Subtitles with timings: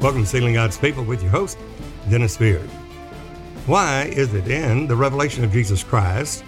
[0.00, 1.58] Welcome to Sealing God's People with your host,
[2.08, 2.68] Dennis Beard.
[3.66, 6.44] Why is it in the revelation of Jesus Christ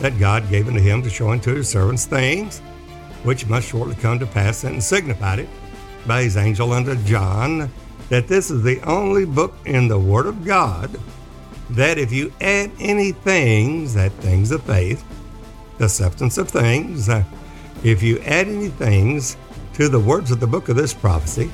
[0.00, 2.58] that God gave unto him to show unto his servants things
[3.22, 5.48] which must shortly come to pass and signified it
[6.06, 7.70] by his angel unto John
[8.10, 10.94] that this is the only book in the Word of God
[11.70, 15.02] that if you add any things, that things of faith,
[15.78, 17.24] the substance of things, uh,
[17.82, 19.38] if you add any things
[19.72, 21.50] to the words of the book of this prophecy,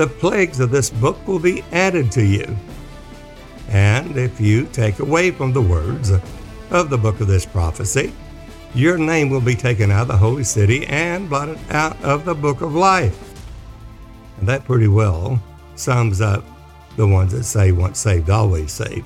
[0.00, 2.56] the plagues of this book will be added to you.
[3.68, 6.10] And if you take away from the words
[6.70, 8.14] of the book of this prophecy,
[8.74, 12.34] your name will be taken out of the holy city and blotted out of the
[12.34, 13.44] book of life.
[14.38, 15.38] And that pretty well
[15.74, 16.46] sums up
[16.96, 19.04] the ones that say once saved, always saved.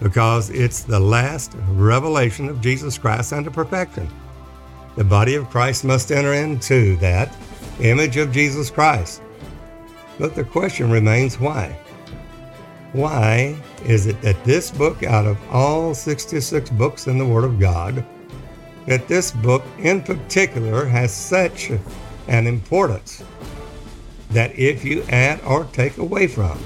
[0.00, 4.08] Because it's the last revelation of Jesus Christ unto perfection.
[4.96, 7.36] The body of Christ must enter into that
[7.78, 9.20] image of Jesus Christ.
[10.18, 11.78] But the question remains why?
[12.92, 17.60] Why is it that this book, out of all 66 books in the Word of
[17.60, 18.04] God,
[18.86, 21.70] that this book in particular has such
[22.26, 23.22] an importance
[24.30, 26.58] that if you add or take away from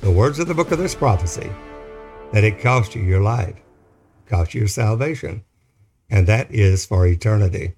[0.00, 1.50] the words of the book of this prophecy,
[2.32, 3.56] that it cost you your life,
[4.26, 5.42] cost you your salvation,
[6.10, 7.74] and that is for eternity.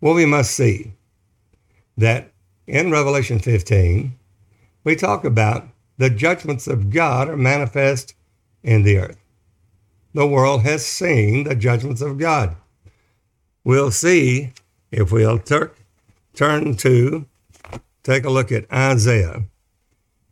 [0.00, 0.92] Well, we must see
[1.96, 2.32] that
[2.68, 4.14] in Revelation 15,
[4.84, 8.14] we talk about the judgments of God are manifest
[8.62, 9.16] in the earth.
[10.12, 12.56] The world has seen the judgments of God.
[13.64, 14.52] We'll see
[14.90, 15.72] if we'll tur-
[16.34, 17.26] turn to
[18.02, 19.44] take a look at Isaiah,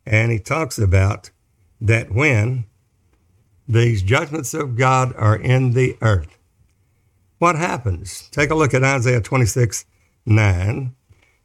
[0.05, 1.31] and he talks about
[1.81, 2.65] that when
[3.67, 6.37] these judgments of God are in the earth,
[7.39, 8.29] what happens?
[8.31, 9.85] Take a look at Isaiah 26
[10.25, 10.93] 9.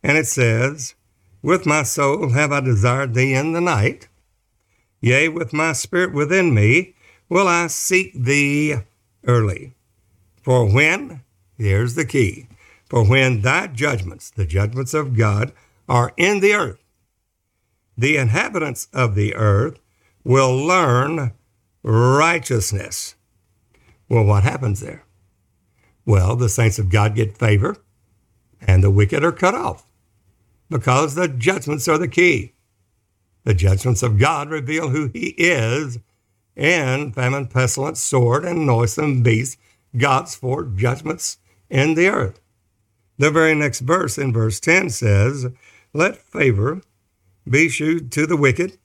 [0.03, 0.95] And it says,
[1.43, 4.09] With my soul have I desired thee in the night.
[5.01, 6.95] Yea, with my spirit within me
[7.29, 8.77] will I seek thee
[9.27, 9.75] early.
[10.43, 11.23] For when,
[11.57, 12.49] here's the key,
[12.89, 15.53] for when thy judgments, the judgments of God,
[15.89, 16.83] are in the earth,
[17.97, 19.79] the inhabitants of the earth
[20.25, 21.33] will learn
[21.83, 23.15] righteousness.
[24.09, 25.05] Well, what happens there?
[26.05, 27.77] Well, the saints of God get favor
[28.61, 29.87] and the wicked are cut off
[30.73, 32.55] because the judgments are the key.
[33.45, 35.99] The judgments of God reveal who He is
[36.57, 39.59] in famine, pestilence, sword, and noisome beast,
[39.97, 41.39] God's four judgments
[41.69, 42.41] in the earth.
[43.19, 45.47] The very next verse in verse 10 says,
[45.93, 46.81] Let favor
[47.49, 48.79] be shewed to the wicked,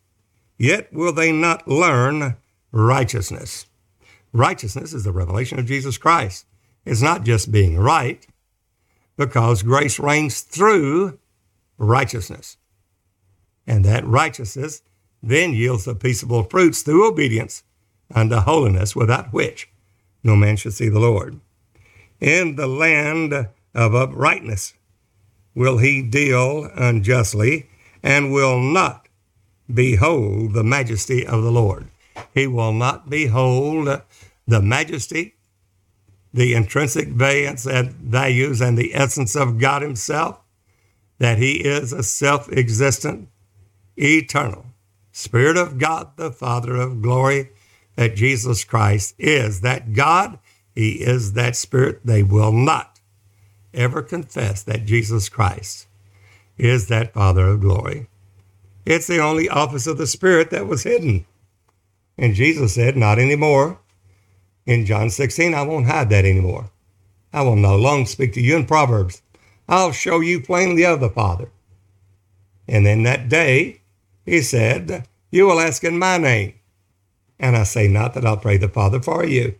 [0.58, 2.36] yet will they not learn
[2.72, 3.66] righteousness.
[4.34, 6.46] Righteousness is the revelation of Jesus Christ.
[6.86, 8.26] It's not just being right,
[9.16, 11.20] because grace reigns through
[11.78, 12.58] righteousness.
[13.66, 14.82] And that righteousness
[15.22, 17.64] then yields the peaceable fruits through obedience
[18.14, 19.70] unto holiness, without which
[20.24, 21.40] no man should see the Lord.
[22.20, 23.34] In the land
[23.76, 24.74] of uprightness
[25.54, 27.70] will he deal unjustly,
[28.04, 29.08] and will not
[29.74, 31.88] behold the majesty of the Lord.
[32.34, 34.02] He will not behold
[34.48, 35.36] the majesty,
[36.34, 37.66] the intrinsic values,
[38.62, 40.40] and the essence of God Himself
[41.20, 43.30] that he is a self existent,
[43.98, 44.66] eternal
[45.12, 47.50] Spirit of God, the Father of glory,
[47.96, 50.38] that Jesus Christ is that God.
[50.76, 52.02] He is that Spirit.
[52.06, 53.00] They will not
[53.74, 55.88] ever confess that Jesus Christ
[56.58, 58.08] is that Father of glory.
[58.86, 61.26] It's the only office of the Spirit that was hidden.
[62.18, 63.80] And Jesus said, Not anymore.
[64.66, 66.70] In John 16, I won't hide that anymore.
[67.34, 69.22] I will no longer speak to you in Proverbs.
[69.68, 71.50] I'll show you plainly of the Father.
[72.68, 73.82] And then that day,
[74.26, 76.54] he said, You will ask in my name.
[77.40, 79.56] And I say not that I'll pray the Father for you,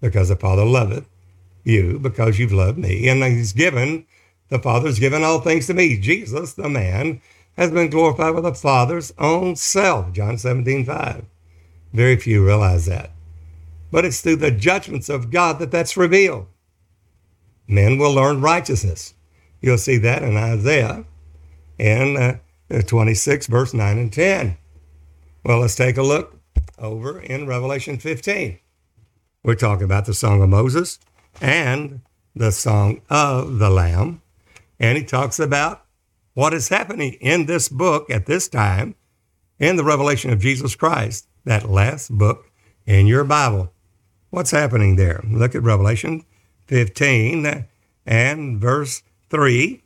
[0.00, 1.08] because the Father loveth
[1.64, 3.08] you, because you've loved me.
[3.08, 4.06] And he's given,
[4.48, 5.98] the Father's given all things to me.
[5.98, 7.20] Jesus, the man,
[7.56, 10.12] has been glorified with the Father's own self.
[10.12, 11.24] John 17, 5.
[11.92, 13.10] Very few realize that.
[13.90, 16.46] But it's through the judgments of God that that's revealed
[17.68, 19.14] men will learn righteousness.
[19.60, 21.04] You'll see that in Isaiah
[21.78, 24.56] in uh, 26, verse 9 and 10.
[25.44, 26.38] Well, let's take a look
[26.78, 28.58] over in Revelation 15.
[29.44, 30.98] We're talking about the Song of Moses
[31.40, 32.00] and
[32.34, 34.22] the Song of the Lamb.
[34.80, 35.84] And he talks about
[36.34, 38.94] what is happening in this book at this time
[39.58, 42.50] in the revelation of Jesus Christ, that last book
[42.84, 43.72] in your Bible.
[44.30, 45.22] What's happening there?
[45.26, 46.24] Look at Revelation
[46.66, 47.66] 15
[48.06, 49.82] and verse 3.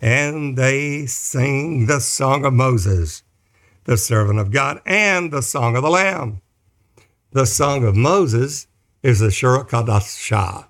[0.00, 3.22] and they sing the song of Moses,
[3.84, 6.42] the servant of God, and the song of the Lamb.
[7.30, 8.66] The song of Moses
[9.02, 10.66] is the Shura Kadashah.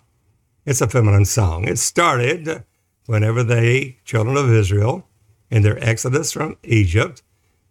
[0.66, 1.66] It's a feminine song.
[1.66, 2.62] It started
[3.06, 5.08] whenever the children of Israel,
[5.50, 7.22] in their exodus from Egypt,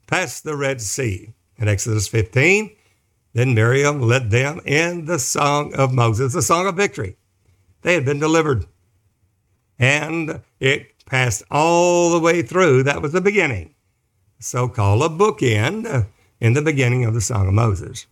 [0.07, 1.33] passed the Red Sea.
[1.57, 2.75] In Exodus 15,
[3.33, 7.17] then Miriam led them in the song of Moses, the song of victory.
[7.81, 8.65] They had been delivered.
[9.79, 12.83] And it passed all the way through.
[12.83, 13.73] That was the beginning.
[14.39, 16.07] So called a bookend
[16.39, 18.07] in the beginning of the Song of Moses.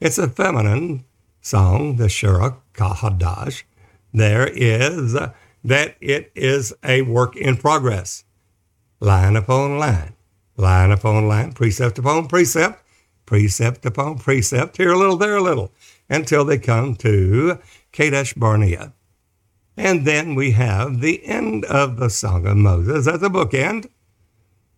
[0.00, 1.04] It's a feminine
[1.40, 3.64] song, the Shura Kahadash.
[4.12, 5.16] There is
[5.64, 8.24] that it is a work in progress,
[9.00, 10.14] line upon line,
[10.56, 12.82] line upon line, precept upon precept,
[13.26, 15.72] precept upon precept, here a little, there a little,
[16.08, 17.58] until they come to
[17.92, 18.94] Kadesh Barnea.
[19.78, 23.88] And then we have the end of the Song of Moses as a bookend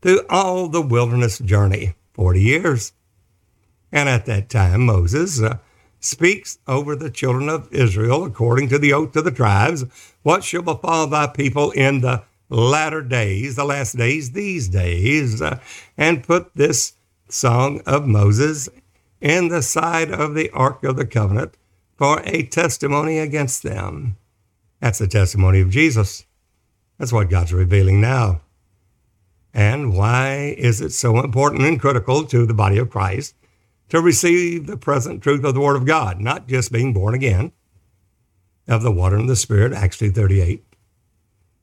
[0.03, 2.93] through all the wilderness journey, 40 years.
[3.91, 5.57] And at that time, Moses uh,
[6.01, 9.87] speaks over the children of Israel according to the oath of the tribes
[10.23, 15.61] what shall befall thy people in the latter days, the last days, these days, uh,
[15.97, 16.93] and put this
[17.27, 18.69] song of Moses
[19.19, 21.55] in the side of the ark of the covenant
[21.97, 24.19] for a testimony against them.
[24.81, 26.25] That's the testimony of Jesus.
[26.99, 28.41] That's what God's revealing now.
[29.53, 33.35] And why is it so important and critical to the body of Christ
[33.89, 37.53] to receive the present truth of the Word of God, not just being born again
[38.69, 40.61] of the water and the Spirit, Acts 2.38,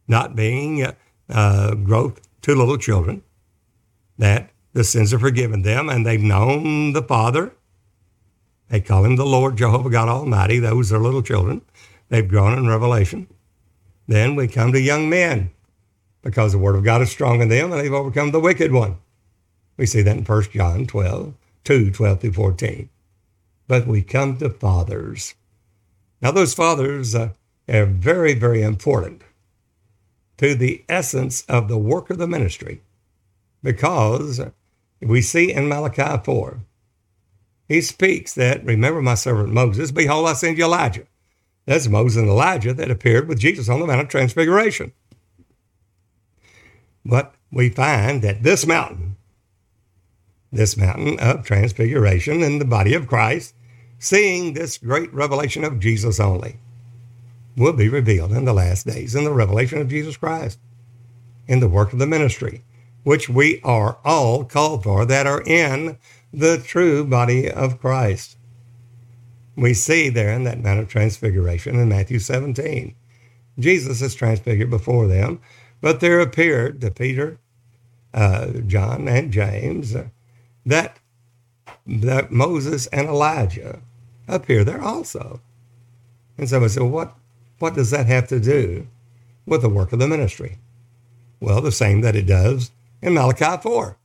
[0.07, 0.85] not being
[1.29, 3.23] uh, growth to little children,
[4.17, 7.53] that the sins are forgiven them and they've known the Father.
[8.69, 10.59] They call him the Lord Jehovah God Almighty.
[10.59, 11.61] Those are little children.
[12.09, 13.27] They've grown in revelation.
[14.07, 15.51] Then we come to young men
[16.21, 18.97] because the Word of God is strong in them and they've overcome the wicked one.
[19.75, 21.33] We see that in 1 John 12,
[21.63, 22.89] 2, 12 through 14.
[23.67, 25.35] But we come to fathers.
[26.21, 27.29] Now, those fathers uh,
[27.69, 29.21] are very, very important
[30.37, 32.81] to the essence of the work of the ministry
[33.61, 34.41] because
[35.01, 36.59] we see in Malachi 4,
[37.67, 41.05] he speaks that, remember my servant Moses, behold, I send you Elijah.
[41.67, 44.93] That's Moses and Elijah that appeared with Jesus on the Mount of Transfiguration.
[47.05, 49.17] But we find that this mountain,
[50.49, 53.53] this mountain of transfiguration in the body of Christ,
[53.99, 56.57] seeing this great revelation of Jesus only,
[57.57, 60.59] will be revealed in the last days in the revelation of Jesus Christ,
[61.47, 62.63] in the work of the ministry,
[63.03, 65.97] which we are all called for that are in
[66.31, 68.36] the true body of Christ.
[69.57, 72.95] We see there in that Mount of Transfiguration in Matthew 17.
[73.57, 75.41] Jesus is transfigured before them,
[75.81, 77.39] but there appeared to Peter,
[78.13, 80.09] uh, John, and James uh,
[80.63, 80.99] that,
[81.87, 83.81] that Moses and Elijah
[84.27, 85.41] appear there also.
[86.37, 87.15] And somebody said, well, what,
[87.57, 88.87] what does that have to do
[89.47, 90.59] with the work of the ministry?
[91.39, 92.69] Well, the same that it does
[93.01, 93.97] in Malachi 4.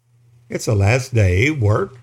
[0.48, 1.98] It's a last day work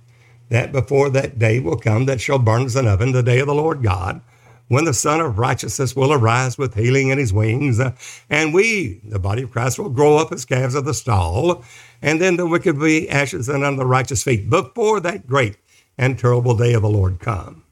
[0.50, 3.48] that before that day will come that shall burn as an oven, the day of
[3.48, 4.22] the Lord God,
[4.68, 7.95] when the Son of Righteousness will arise with healing in his wings, uh,
[8.30, 11.64] and we, the body of Christ, will grow up as calves of the stall,
[12.02, 15.57] and then the wicked will be ashes and under the righteous feet, before that great
[15.97, 17.64] and terrible day of the Lord come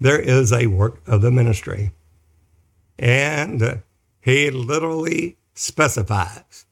[0.00, 1.92] there is a work of the ministry.
[2.98, 3.82] And
[4.20, 6.64] he literally specifies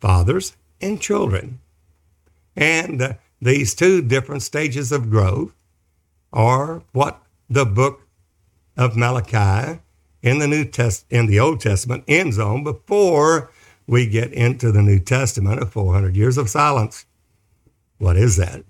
[0.00, 1.60] fathers and children.
[2.54, 5.52] And these two different stages of growth
[6.32, 8.06] are what the book
[8.76, 9.80] of Malachi
[10.22, 13.50] in the New Test in the Old Testament ends on before
[13.86, 17.06] we get into the New Testament of 400 years of silence.
[17.98, 18.64] What is that?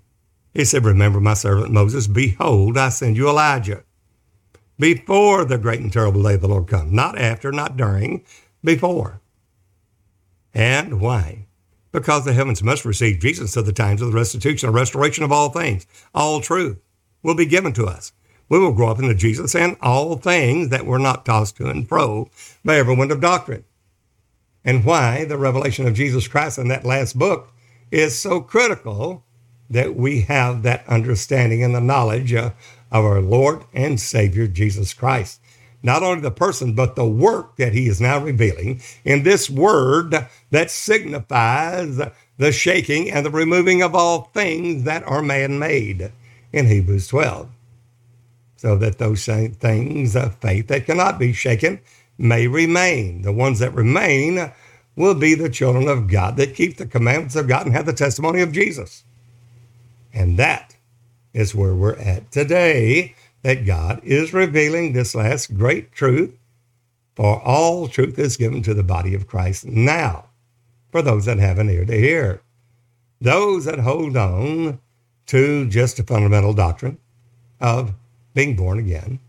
[0.53, 3.83] He said, Remember my servant Moses, behold, I send you Elijah.
[4.79, 8.23] Before the great and terrible day of the Lord comes, not after, not during,
[8.63, 9.19] before.
[10.53, 11.46] And why?
[11.91, 15.31] Because the heavens must receive Jesus to the times of the restitution or restoration of
[15.31, 15.87] all things.
[16.13, 16.77] All truth
[17.23, 18.11] will be given to us.
[18.49, 21.87] We will grow up into Jesus and all things that were not tossed to and
[21.87, 22.29] fro
[22.63, 23.65] by every wind of doctrine.
[24.63, 27.53] And why the revelation of Jesus Christ in that last book
[27.91, 29.23] is so critical
[29.69, 32.51] that we have that understanding and the knowledge uh,
[32.91, 35.41] of our Lord and Savior Jesus Christ.
[35.87, 40.13] Not only the person, but the work that he is now revealing in this word
[40.51, 41.97] that signifies
[42.37, 46.11] the shaking and the removing of all things that are man made
[46.51, 47.47] in Hebrews 12.
[48.57, 51.79] So that those same things of faith that cannot be shaken
[52.17, 53.21] may remain.
[53.21, 54.51] The ones that remain
[54.97, 57.93] will be the children of God that keep the commandments of God and have the
[57.93, 59.05] testimony of Jesus.
[60.13, 60.75] And that
[61.33, 66.37] is where we're at today, that God is revealing this last great truth,
[67.15, 70.25] for all truth is given to the body of Christ now,
[70.91, 72.41] for those that have an ear to hear.
[73.19, 74.79] Those that hold on
[75.27, 76.97] to just a fundamental doctrine
[77.59, 77.93] of
[78.33, 79.19] being born again,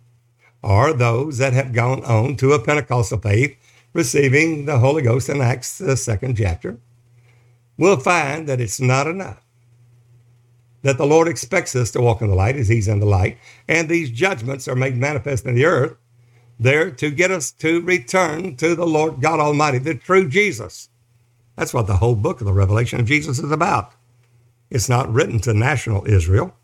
[0.63, 3.57] or those that have gone on to a Pentecostal faith,
[3.93, 6.79] receiving the Holy Ghost in Acts, the second chapter,
[7.79, 9.43] will find that it's not enough
[10.83, 13.39] that the Lord expects us to walk in the light as He's in the light.
[13.67, 15.97] And these judgments are made manifest in the earth
[16.59, 20.89] there to get us to return to the Lord God Almighty, the true Jesus.
[21.57, 23.93] That's what the whole book of the Revelation of Jesus is about.
[24.71, 26.55] It's not written to national Israel.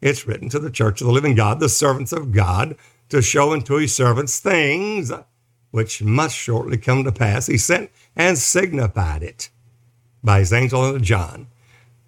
[0.00, 2.76] It's written to the church of the living God, the servants of God,
[3.08, 5.10] to show unto his servants things
[5.70, 7.46] which must shortly come to pass.
[7.46, 9.50] He sent and signified it
[10.22, 11.48] by his angel unto John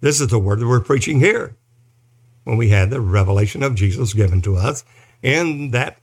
[0.01, 1.55] this is the word that we're preaching here.
[2.43, 4.83] When we had the revelation of Jesus given to us
[5.21, 5.97] in that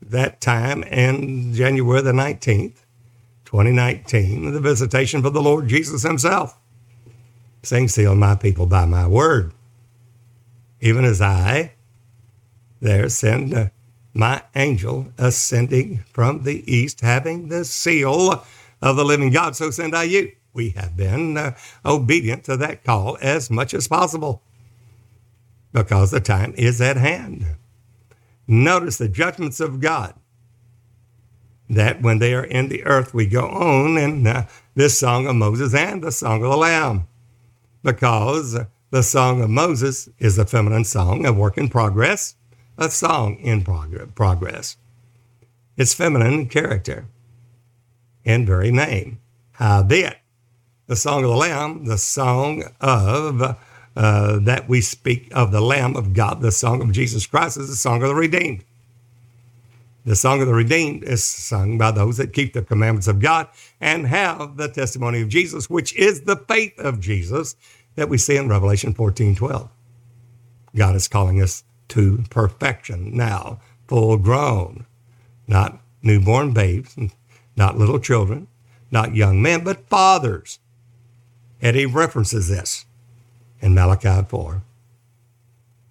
[0.00, 2.84] that time in January the 19th,
[3.44, 6.58] 2019, the visitation of the Lord Jesus himself.
[7.62, 9.52] Saying, seal my people by my word.
[10.80, 11.72] Even as I
[12.80, 13.68] there send uh,
[14.12, 18.44] my angel ascending from the east, having the seal
[18.82, 22.84] of the living God, so send I you we have been uh, obedient to that
[22.84, 24.42] call as much as possible
[25.72, 27.46] because the time is at hand.
[28.46, 30.14] Notice the judgments of God
[31.68, 35.36] that when they are in the earth, we go on in uh, this song of
[35.36, 37.06] Moses and the song of the Lamb
[37.82, 38.58] because
[38.90, 42.34] the song of Moses is a feminine song, a work in progress,
[42.76, 44.76] a song in prog- progress.
[45.76, 47.06] It's feminine character
[48.24, 49.20] and very name.
[49.52, 50.18] Howbeit,
[50.92, 53.40] the song of the Lamb, the song of
[53.96, 57.70] uh, that we speak of the Lamb of God, the song of Jesus Christ is
[57.70, 58.62] the song of the redeemed.
[60.04, 63.48] The song of the redeemed is sung by those that keep the commandments of God
[63.80, 67.56] and have the testimony of Jesus, which is the faith of Jesus
[67.94, 69.70] that we see in Revelation 14 12.
[70.76, 74.84] God is calling us to perfection now, full grown,
[75.48, 76.98] not newborn babes,
[77.56, 78.46] not little children,
[78.90, 80.58] not young men, but fathers
[81.62, 82.84] and he references this
[83.60, 84.62] in Malachi 4.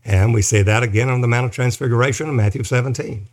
[0.03, 3.27] And we see that again on the Mount of Transfiguration in Matthew 17.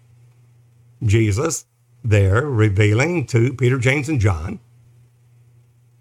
[1.05, 1.67] Jesus
[2.05, 4.61] there revealing to Peter, James, and John,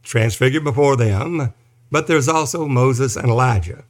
[0.04, 1.54] transfigured before them,
[1.90, 3.84] but there's also Moses and Elijah.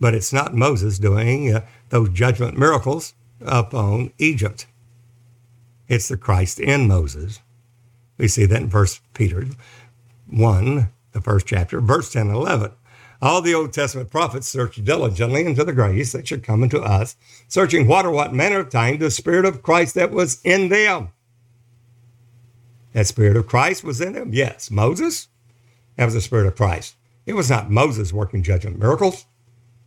[0.00, 4.66] But it's not Moses doing uh, those judgment miracles upon Egypt.
[5.88, 7.40] It's the Christ in Moses.
[8.16, 9.46] We see that in First Peter
[10.28, 12.72] 1, the first chapter, verse 10 and 11.
[13.22, 17.16] All the Old Testament prophets searched diligently into the grace that should come into us,
[17.48, 21.10] searching what or what manner of time the Spirit of Christ that was in them.
[22.92, 24.32] That Spirit of Christ was in them?
[24.32, 24.70] Yes.
[24.70, 25.28] Moses?
[25.96, 26.96] That was the Spirit of Christ.
[27.26, 29.26] It was not Moses working judgment miracles,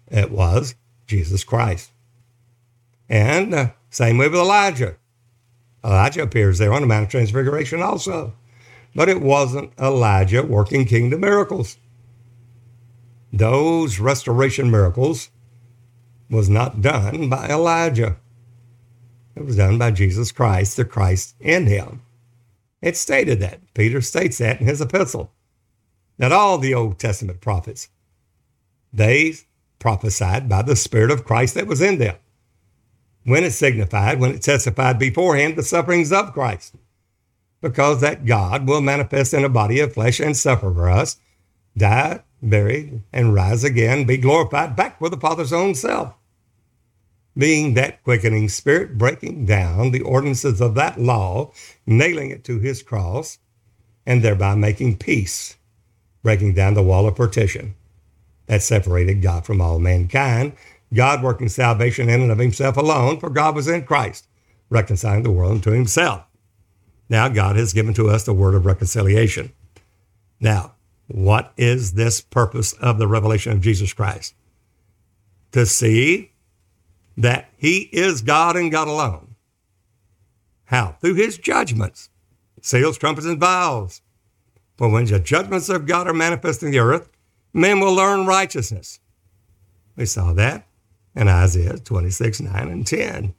[0.07, 0.75] it was
[1.07, 1.89] Jesus Christ.
[3.09, 4.95] And uh, same way with Elijah.
[5.83, 8.33] Elijah appears there on the Mount of Transfiguration also.
[8.95, 11.77] But it wasn't Elijah working kingdom miracles.
[13.31, 15.29] Those restoration miracles
[16.29, 18.17] was not done by Elijah.
[19.35, 22.03] It was done by Jesus Christ, the Christ in him.
[22.81, 23.61] It stated that.
[23.73, 25.31] Peter states that in his epistle.
[26.17, 27.89] That all the Old Testament prophets,
[28.91, 29.33] they
[29.79, 32.15] prophesied by the Spirit of Christ that was in them.
[33.23, 36.75] When it signified, when it testified beforehand the sufferings of Christ
[37.63, 41.15] because that God will manifest in a body of flesh and suffer for us,
[41.77, 46.13] die, buried, and rise again, be glorified back with the Father's own self.
[47.37, 51.53] Being that quickening spirit, breaking down the ordinances of that law,
[51.85, 53.39] nailing it to his cross,
[54.05, 55.55] and thereby making peace,
[56.21, 57.75] breaking down the wall of partition
[58.47, 60.51] that separated God from all mankind,
[60.93, 64.27] God working salvation in and of himself alone, for God was in Christ,
[64.69, 66.25] reconciling the world unto himself.
[67.09, 69.51] Now, God has given to us the word of reconciliation.
[70.39, 70.73] Now,
[71.07, 74.33] what is this purpose of the revelation of Jesus Christ?
[75.51, 76.31] To see
[77.17, 79.35] that he is God and God alone.
[80.65, 80.97] How?
[81.01, 82.09] Through his judgments,
[82.61, 84.01] seals, trumpets, and vials.
[84.77, 87.09] For when the judgments of God are manifest in the earth,
[87.53, 88.99] men will learn righteousness.
[89.95, 90.67] We saw that
[91.15, 93.35] in Isaiah 26, 9 and 10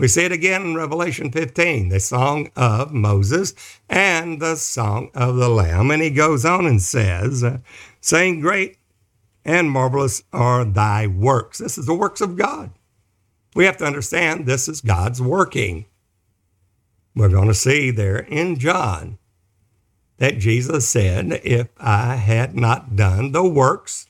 [0.00, 3.52] We see it again in Revelation 15, the song of Moses
[3.86, 5.90] and the song of the Lamb.
[5.90, 7.44] And he goes on and says,
[8.00, 8.78] saying, Great
[9.44, 11.58] and marvelous are thy works.
[11.58, 12.70] This is the works of God.
[13.54, 15.84] We have to understand this is God's working.
[17.14, 19.18] We're going to see there in John
[20.16, 24.06] that Jesus said, If I had not done the works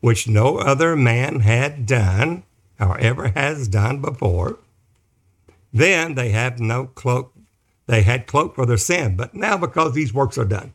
[0.00, 2.42] which no other man had done
[2.80, 4.58] or ever has done before,
[5.76, 7.34] then they have no cloak.
[7.86, 9.16] They had cloak for their sin.
[9.16, 10.72] But now, because these works are done,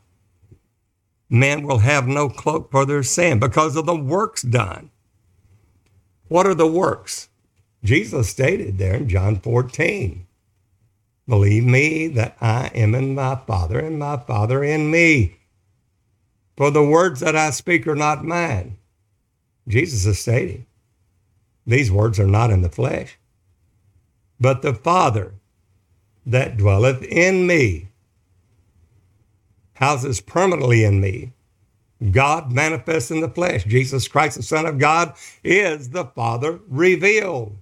[1.29, 4.91] men will have no cloak for their sin because of the works done.
[6.27, 7.29] What are the works?
[7.83, 10.27] Jesus stated there in John 14
[11.27, 15.37] Believe me that I am in my Father, and my Father in me.
[16.57, 18.77] For the words that I speak are not mine.
[19.67, 20.65] Jesus is stating,
[21.65, 23.17] These words are not in the flesh,
[24.41, 25.35] but the Father
[26.25, 27.89] that dwelleth in me
[29.75, 31.31] houses permanently in me.
[32.11, 33.63] God manifests in the flesh.
[33.63, 37.57] Jesus Christ, the Son of God, is the Father revealed.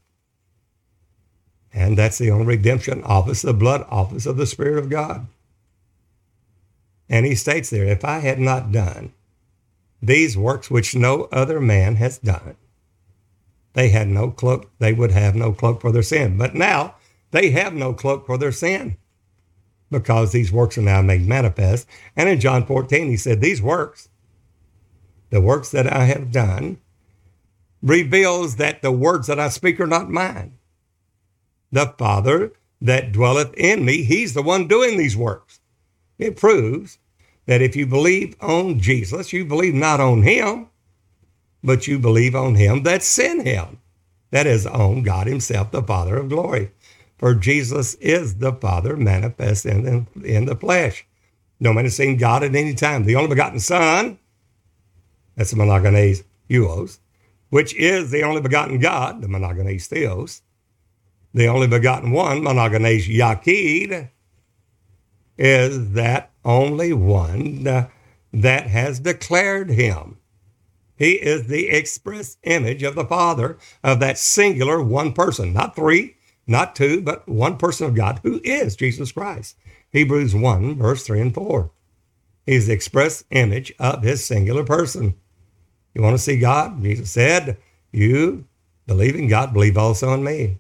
[1.74, 5.28] And that's the only redemption office, the blood office of the Spirit of God.
[7.10, 9.14] And he states there, if I had not done
[10.02, 12.56] these works which no other man has done,
[13.80, 16.38] they had no cloak, they would have no cloak for their sin.
[16.38, 16.96] But now
[17.32, 18.98] they have no cloak for their sin
[19.90, 21.88] because these works are now made manifest.
[22.18, 24.10] And in John 14, he said, These works,
[25.30, 26.80] the works that I have done,
[27.82, 30.60] reveals that the words that I speak are not mine
[31.72, 35.62] the Father that dwelleth in me, he's the one doing these works.
[36.18, 36.98] It proves
[37.46, 40.68] that if you believe on Jesus, you believe not on him,
[41.64, 43.80] but you believe on him that sent him.
[44.32, 46.72] That is on God himself, the Father of glory.
[47.18, 51.06] For Jesus is the Father manifest in the, in the flesh.
[51.60, 53.04] No man has seen God at any time.
[53.04, 54.20] The only begotten Son,
[55.36, 57.00] that's the monogenes huios,
[57.50, 60.42] which is the only begotten God, the monogenes theos,
[61.34, 64.10] the only begotten one, monogenes Yaqid,
[65.38, 67.88] is that only one uh,
[68.32, 70.19] that has declared him.
[71.00, 76.18] He is the express image of the Father of that singular one person, not three,
[76.46, 79.56] not two, but one person of God who is Jesus Christ.
[79.92, 81.72] Hebrews 1, verse 3 and 4.
[82.46, 85.16] He's the express image of his singular person.
[85.96, 86.84] You want to see God?
[86.84, 87.58] Jesus said,
[87.94, 88.46] You
[88.86, 90.60] believe in God, believe also in me.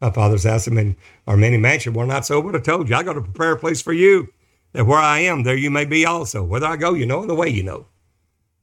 [0.00, 1.92] My father's house in our many mansion.
[1.92, 4.28] We're not so, but I told you, I got to prepare a place for you,
[4.72, 6.42] that where I am, there you may be also.
[6.42, 7.86] Whether I go, you know, and the way you know.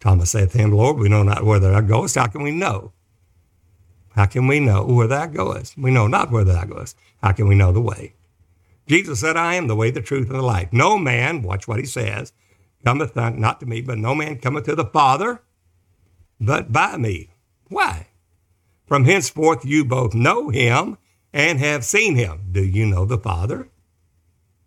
[0.02, 2.16] Thomas saith to him, Lord, we know not where thou goest.
[2.16, 2.92] How can we know?
[4.16, 5.78] How can we know where thou goest?
[5.78, 6.98] We know not where thou goest.
[7.24, 8.16] How can we know the way?
[8.88, 10.74] Jesus said, I am the way, the truth, and the life.
[10.74, 12.34] No man, watch what he says,
[12.84, 15.42] cometh not to me, but no man cometh to the Father
[16.42, 17.30] but by me.
[17.70, 18.08] Why?
[18.88, 20.98] From henceforth you both know him
[21.32, 22.50] and have seen him.
[22.52, 23.70] Do you know the Father?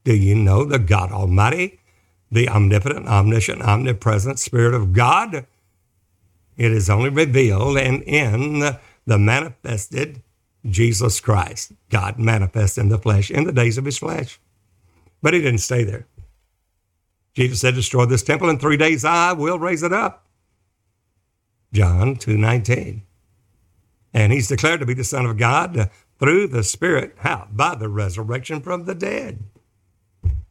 [0.05, 1.81] Do you know the God Almighty,
[2.30, 5.46] the omnipotent, omniscient, omnipresent Spirit of God?
[6.56, 8.60] It is only revealed and in
[9.06, 10.22] the manifested
[10.66, 14.40] Jesus Christ, God manifest in the flesh, in the days of his flesh.
[15.20, 16.06] But he didn't stay there.
[17.34, 20.24] Jesus said, Destroy this temple in three days, I will raise it up.
[21.72, 23.02] John 2.19.
[24.14, 27.14] And he's declared to be the Son of God, through the Spirit.
[27.18, 27.48] How?
[27.52, 29.40] By the resurrection from the dead.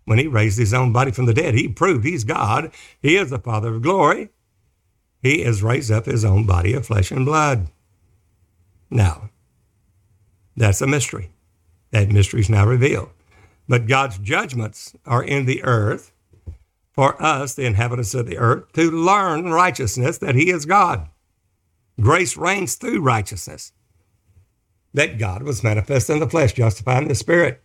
[0.06, 2.72] When he raised his own body from the dead, he proved he's God.
[3.02, 4.30] He is the Father of glory.
[5.22, 7.68] He has raised up his own body of flesh and blood.
[8.90, 9.30] Now,
[10.56, 11.32] that's a mystery.
[11.92, 13.10] That mystery is now revealed.
[13.68, 16.12] But God's judgments are in the earth
[16.92, 21.08] for us, the inhabitants of the earth, to learn righteousness that He is God.
[22.00, 23.72] Grace reigns through righteousness
[24.94, 27.62] that God was manifest in the flesh, justified in the spirit,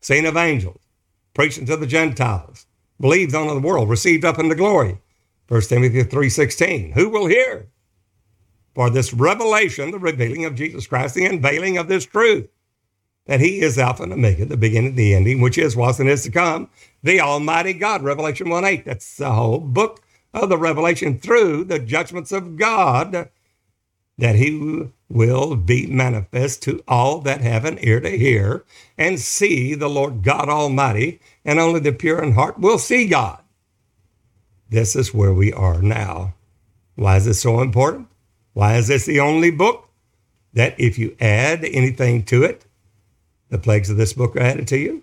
[0.00, 0.80] seen of angels,
[1.34, 2.66] preaching to the Gentiles,
[3.00, 4.98] believed on the world, received up into glory.
[5.48, 7.68] 1 Timothy 3.16, who will hear?
[8.74, 12.48] For this revelation, the revealing of Jesus Christ, the unveiling of this truth,
[13.26, 16.08] that he is Alpha and Omega, the beginning, and the ending, which is, was, and
[16.08, 16.70] is to come,
[17.02, 18.84] the Almighty God, Revelation 1.8.
[18.84, 23.30] That's the whole book of the Revelation through the judgments of God
[24.18, 28.64] that he will be manifest to all that have an ear to hear
[28.96, 33.40] and see the Lord God Almighty, and only the pure in heart will see God.
[34.68, 36.34] This is where we are now.
[36.94, 38.08] Why is this so important?
[38.52, 39.88] Why is this the only book
[40.52, 42.64] that if you add anything to it,
[43.48, 45.02] the plagues of this book are added to you?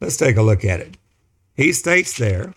[0.00, 0.96] Let's take a look at it.
[1.54, 2.52] He states there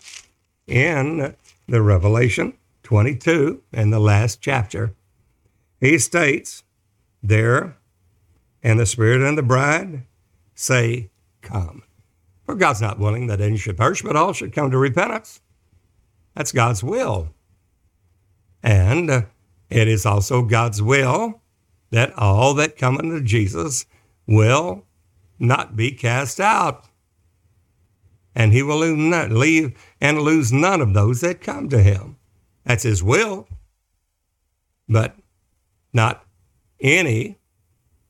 [0.66, 1.34] in
[1.68, 4.94] the Revelation 22 in the last chapter,
[5.80, 6.64] he states
[7.22, 7.76] there,
[8.62, 10.04] and the Spirit and the bride
[10.54, 11.10] say,
[11.40, 11.82] Come.
[12.44, 15.40] For God's not willing that any should perish, but all should come to repentance.
[16.34, 17.28] That's God's will.
[18.62, 19.26] And
[19.70, 21.40] it is also God's will
[21.90, 23.86] that all that come unto Jesus
[24.26, 24.84] will
[25.38, 26.86] not be cast out.
[28.34, 32.16] And he will leave and lose none of those that come to him.
[32.64, 33.48] That's his will.
[34.88, 35.16] But
[35.98, 36.24] not
[36.80, 37.36] any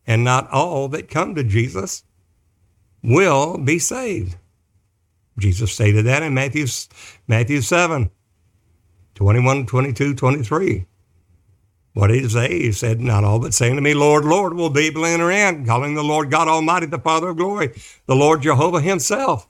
[0.06, 2.04] and not all that come to Jesus
[3.02, 4.36] will be saved.
[5.38, 6.66] Jesus stated that in Matthew,
[7.26, 8.10] Matthew 7,
[9.14, 10.86] 21, 22, 23.
[11.94, 12.48] What did he say?
[12.60, 15.30] He said, Not all but saying to me, Lord, Lord, will be able to enter
[15.30, 17.72] in, calling the Lord God Almighty, the Father of glory,
[18.06, 19.48] the Lord Jehovah Himself.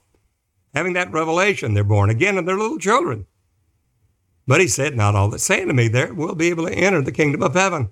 [0.73, 3.25] Having that revelation, they're born again and they're little children.
[4.47, 7.01] But he said, Not all that saying to me there will be able to enter
[7.01, 7.89] the kingdom of heaven,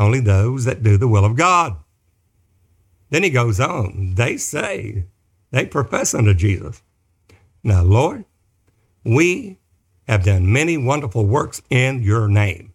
[0.00, 1.76] only those that do the will of God.
[3.10, 5.04] Then he goes on, they say,
[5.50, 6.82] they profess unto Jesus.
[7.62, 8.24] Now, Lord,
[9.04, 9.58] we
[10.08, 12.72] have done many wonderful works in your name.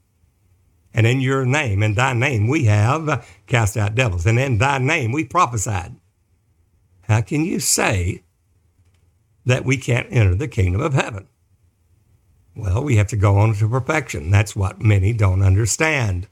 [0.93, 4.25] And in your name, in thy name, we have cast out devils.
[4.25, 5.95] And in thy name, we prophesied.
[7.01, 8.23] How can you say
[9.45, 11.27] that we can't enter the kingdom of heaven?
[12.55, 14.31] Well, we have to go on to perfection.
[14.31, 16.27] That's what many don't understand.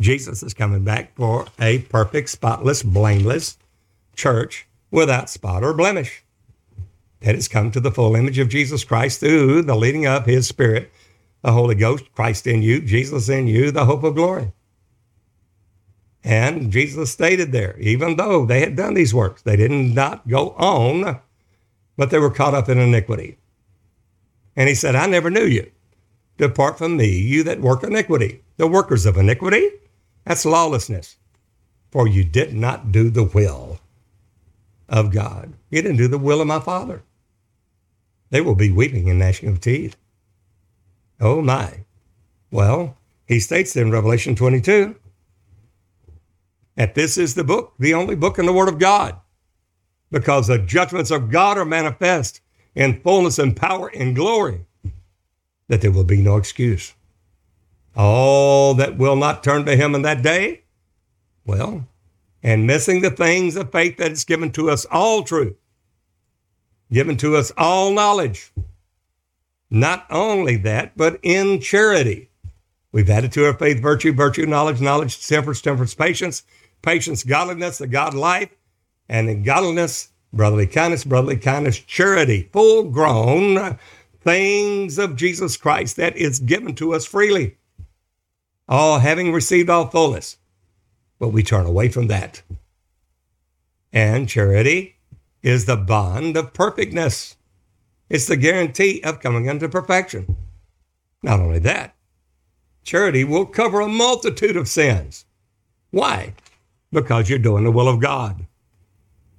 [0.00, 3.58] Jesus is coming back for a perfect, spotless, blameless
[4.16, 6.24] church without spot or blemish.
[7.20, 10.46] That has come to the full image of Jesus Christ through the leading up His
[10.46, 10.92] Spirit,
[11.42, 14.52] the Holy Ghost, Christ in you, Jesus in you, the hope of glory.
[16.22, 20.50] And Jesus stated there, even though they had done these works, they did not go
[20.50, 21.20] on,
[21.96, 23.38] but they were caught up in iniquity.
[24.56, 25.70] And he said, I never knew you.
[26.38, 28.42] Depart from me, you that work iniquity.
[28.56, 29.68] The workers of iniquity,
[30.24, 31.16] that's lawlessness.
[31.90, 33.78] For you did not do the will
[34.88, 35.52] of God.
[35.70, 37.02] You didn't do the will of my Father.
[38.30, 39.96] They will be weeping and gnashing of teeth.
[41.20, 41.84] Oh my.
[42.50, 44.96] Well, he states in Revelation 22
[46.76, 49.16] that this is the book, the only book in the Word of God,
[50.10, 52.40] because the judgments of God are manifest
[52.74, 54.66] in fullness and power and glory,
[55.68, 56.94] that there will be no excuse.
[57.96, 60.62] All that will not turn to him in that day,
[61.46, 61.86] well,
[62.42, 65.56] and missing the things of faith that is given to us all truth,
[66.92, 68.52] given to us all knowledge.
[69.70, 72.30] Not only that, but in charity.
[72.92, 76.44] We've added to our faith virtue, virtue, knowledge, knowledge, temperance, temperance, patience,
[76.82, 78.50] patience, godliness, the God life,
[79.08, 83.78] and in godliness, brotherly kindness, brotherly kindness, charity, full grown
[84.20, 87.56] things of Jesus Christ that is given to us freely.
[88.68, 90.38] All having received all fullness,
[91.18, 92.42] but we turn away from that.
[93.92, 94.96] And charity
[95.42, 97.36] is the bond of perfectness.
[98.08, 100.36] It's the guarantee of coming unto perfection.
[101.22, 101.94] Not only that,
[102.82, 105.26] charity will cover a multitude of sins.
[105.90, 106.34] Why?
[106.90, 108.46] Because you're doing the will of God.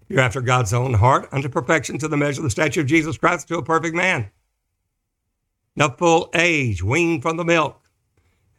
[0.08, 3.18] You're after God's own heart unto perfection to the measure of the stature of Jesus
[3.18, 4.30] Christ to a perfect man.
[5.76, 7.82] The full age, weaned from the milk,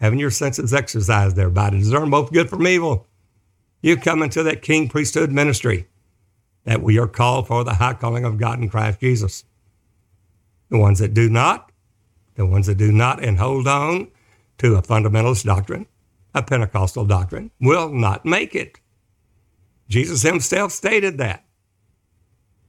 [0.01, 3.07] having your senses exercised thereby to discern both good from evil.
[3.83, 5.87] You come into that king priesthood ministry
[6.65, 9.45] that we are called for the high calling of God in Christ Jesus.
[10.69, 11.71] The ones that do not,
[12.35, 14.09] the ones that do not and hold on
[14.59, 15.87] to a fundamentalist doctrine,
[16.35, 18.81] a Pentecostal doctrine, will not make it.
[19.89, 21.45] Jesus himself stated that.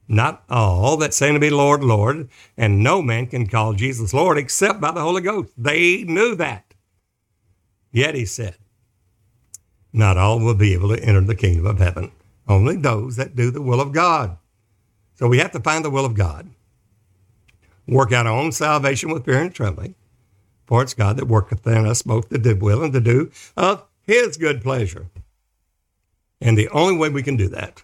[0.06, 4.38] Not all that say to be Lord, Lord, and no man can call Jesus Lord
[4.38, 5.52] except by the Holy Ghost.
[5.58, 6.67] They knew that.
[7.90, 8.56] Yet he said,
[9.92, 12.12] Not all will be able to enter the kingdom of heaven,
[12.46, 14.36] only those that do the will of God.
[15.14, 16.48] So we have to find the will of God.
[17.86, 19.94] Work out our own salvation with fear and trembling,
[20.66, 23.84] for it's God that worketh in us both to do will and to do of
[24.02, 25.06] his good pleasure.
[26.40, 27.82] And the only way we can do that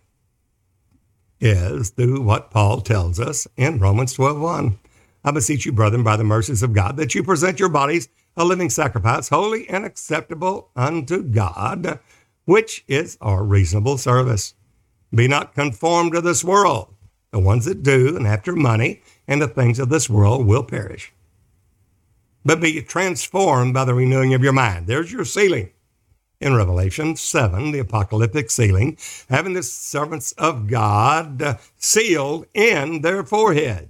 [1.40, 4.78] is through what Paul tells us in Romans 12:1.
[5.24, 8.44] I beseech you, brethren, by the mercies of God, that you present your bodies a
[8.44, 12.00] living sacrifice, holy and acceptable unto God,
[12.44, 14.54] which is our reasonable service.
[15.14, 16.94] Be not conformed to this world.
[17.30, 21.12] The ones that do and after money and the things of this world will perish.
[22.44, 24.86] But be transformed by the renewing of your mind.
[24.86, 25.70] There's your sealing
[26.40, 28.98] in Revelation 7, the apocalyptic sealing,
[29.30, 33.88] having the servants of God uh, sealed in their forehead.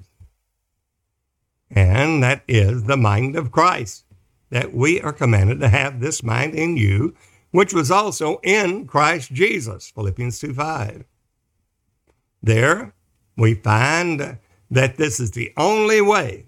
[1.71, 4.04] And that is the mind of Christ,
[4.55, 7.12] that we are commanded to have this mind in you,
[7.51, 11.05] which was also in Christ Jesus, Philippians 2 5.
[12.40, 12.95] There
[13.37, 14.38] we find
[14.71, 16.47] that this is the only way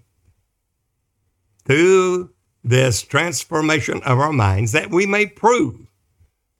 [1.65, 2.29] through
[2.63, 5.85] this transformation of our minds that we may prove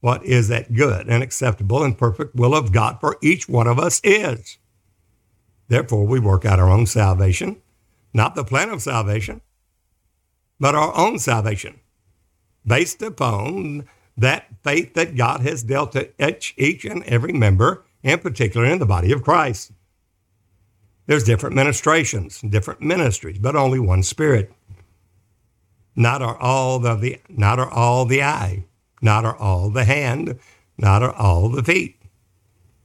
[0.01, 3.79] what is that good and acceptable and perfect will of God for each one of
[3.79, 4.57] us is.
[5.69, 7.61] Therefore, we work out our own salvation,
[8.13, 9.39] not the plan of salvation,
[10.59, 11.79] but our own salvation,
[12.65, 18.19] based upon that faith that God has dealt to each, each and every member, in
[18.19, 19.71] particular in the body of Christ.
[21.05, 24.51] There's different ministrations, different ministries, but only one Spirit.
[25.95, 28.65] Not are all the, the not are all the eye,
[29.01, 30.37] not are all the hand,
[30.77, 31.95] not are all the feet.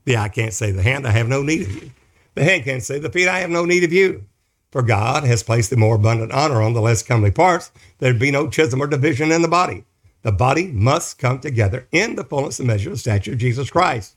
[0.05, 1.91] The eye can't say the hand, I have no need of you.
[2.35, 4.25] The hand can't say the feet, I have no need of you.
[4.73, 8.31] For God has placed the more abundant honor on the less comely parts, there'd be
[8.31, 9.85] no schism or division in the body.
[10.23, 13.69] The body must come together in the fullness and measure of the stature of Jesus
[13.69, 14.15] Christ,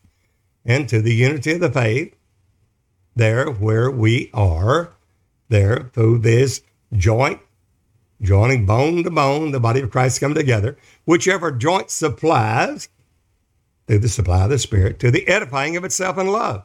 [0.64, 2.16] and to the unity of the faith,
[3.14, 4.94] there where we are,
[5.50, 6.62] there through this
[6.94, 7.38] joint
[8.22, 12.88] joining bone to bone, the body of Christ come together, whichever joint supplies,
[13.86, 16.64] through the supply of the Spirit, to the edifying of itself in love.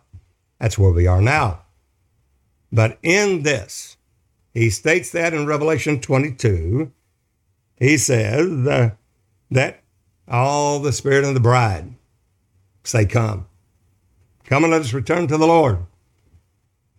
[0.61, 1.63] That's where we are now.
[2.71, 3.97] But in this,
[4.53, 6.91] he states that in Revelation 22,
[7.77, 8.91] he says uh,
[9.49, 9.81] that
[10.27, 11.95] all the Spirit and the bride
[12.83, 13.47] say, Come.
[14.45, 15.79] Come and let us return to the Lord.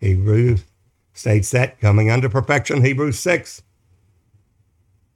[0.01, 0.65] Hebrews
[1.13, 3.63] states that coming unto perfection, Hebrews 6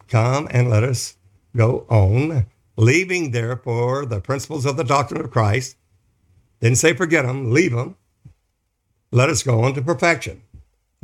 [0.08, 1.16] Come and let us
[1.56, 5.76] go on, leaving therefore the principles of the doctrine of Christ.
[6.60, 7.96] Didn't say forget them, leave them.
[9.10, 10.42] Let us go on to perfection,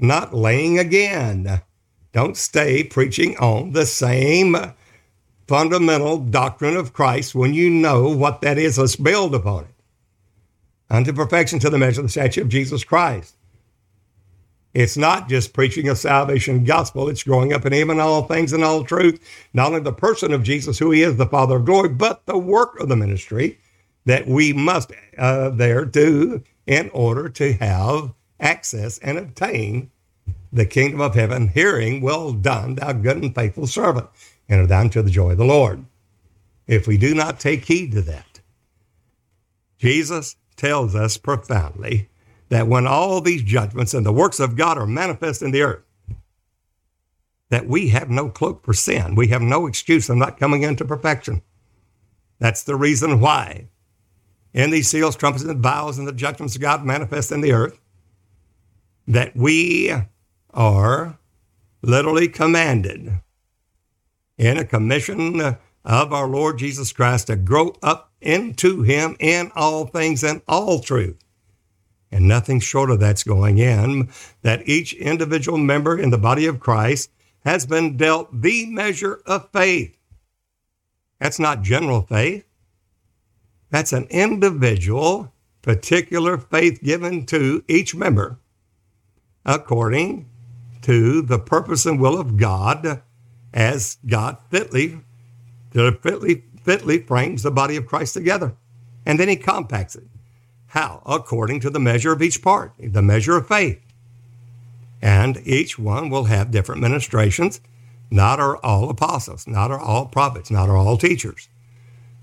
[0.03, 1.63] not laying again.
[2.13, 4.57] Don't stay preaching on the same
[5.49, 8.79] fundamental doctrine of Christ when you know what that is.
[8.79, 9.71] Let's build upon it.
[10.91, 13.37] Unto perfection to the measure of the stature of Jesus Christ.
[14.75, 18.53] It's not just preaching a salvation gospel, it's growing up in Him in all things
[18.53, 19.21] and all truth.
[19.53, 22.39] Not only the person of Jesus, who He is, the Father of glory, but the
[22.39, 23.59] work of the ministry
[24.07, 29.91] that we must uh, there do in order to have access and obtain
[30.53, 34.09] the kingdom of heaven, hearing, Well done, thou good and faithful servant,
[34.49, 35.87] enter thou into the joy of the Lord.
[36.67, 38.41] If we do not take heed to that,
[39.79, 42.09] Jesus tells us profoundly
[42.51, 45.83] that when all these judgments and the works of God are manifest in the earth,
[47.53, 49.15] that we have no cloak for sin.
[49.15, 51.43] We have no excuse of not coming into perfection.
[52.39, 53.67] That's the reason why
[54.55, 57.79] in these seals, trumpets, and vials and the judgments of God manifest in the earth,
[59.07, 59.95] that we
[60.51, 61.19] are
[61.83, 63.21] literally commanded
[64.39, 69.87] in a commission of our Lord Jesus Christ to grow up into Him in all
[69.87, 71.23] things and all truth
[72.13, 74.11] and nothing short of that's going in,
[74.43, 77.11] that each individual member in the body of Christ
[77.45, 79.97] has been dealt the measure of faith.
[81.19, 82.45] That's not general faith.
[83.71, 88.39] That's an individual, particular faith given to each member
[89.45, 90.29] according
[90.83, 93.03] to the purpose and will of God
[93.53, 95.01] as God fitly,
[95.73, 98.55] fitly, fitly frames the body of Christ together.
[99.05, 100.05] And then he compacts it.
[100.69, 101.03] How?
[101.05, 103.81] According to the measure of each part, the measure of faith.
[105.03, 107.61] And each one will have different ministrations.
[108.11, 111.49] Not are all apostles, not are all prophets, not are all teachers.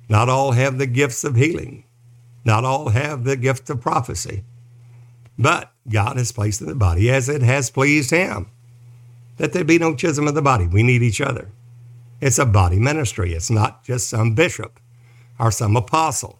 [0.08, 1.84] Not all have the gifts of healing.
[2.45, 4.43] Not all have the gift of prophecy.
[5.39, 8.47] But God has placed in the body as it has pleased Him.
[9.38, 10.67] That there be no schism of the body.
[10.67, 11.47] We need each other.
[12.19, 13.34] It's a body ministry.
[13.34, 14.82] It's not just some bishop
[15.39, 16.39] or some apostle.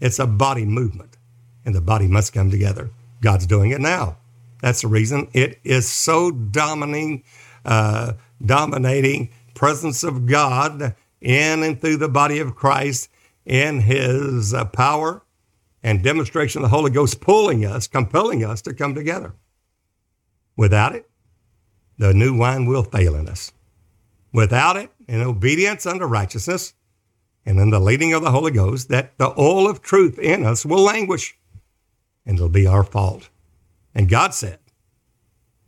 [0.00, 1.16] It's a body movement
[1.64, 2.90] and the body must come together.
[3.22, 4.18] God's doing it now.
[4.60, 7.24] That's the reason it is so dominating,
[7.64, 13.08] uh, dominating presence of God in and through the body of Christ
[13.46, 15.22] in His uh, power
[15.82, 19.34] and demonstration of the Holy Ghost pulling us, compelling us to come together.
[20.56, 21.08] Without it,
[21.98, 23.52] the new wine will fail in us.
[24.32, 26.74] Without it, in obedience unto righteousness
[27.44, 30.64] and in the leading of the Holy Ghost, that the oil of truth in us
[30.64, 31.36] will languish
[32.26, 33.28] and it'll be our fault.
[33.94, 34.58] And God said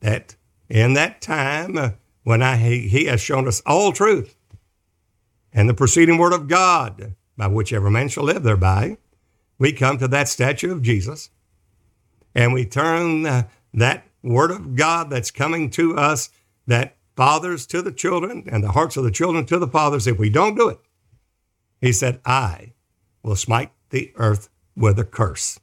[0.01, 0.37] that
[0.69, 1.91] in that time uh,
[2.23, 4.37] when I, he, he has shown us all truth
[5.53, 8.97] and the preceding word of God by which every man shall live thereby.
[9.59, 11.31] We come to that statue of Jesus
[12.35, 16.31] and we turn uh, that word of God that's coming to us,
[16.67, 20.07] that fathers to the children and the hearts of the children to the fathers.
[20.07, 20.79] If we don't do it,
[21.81, 22.73] he said, I
[23.23, 25.61] will smite the earth with a curse.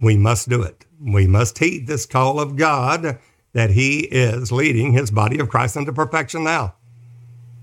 [0.00, 0.86] We must do it.
[1.00, 3.18] We must heed this call of God
[3.52, 6.74] that He is leading His body of Christ unto perfection now.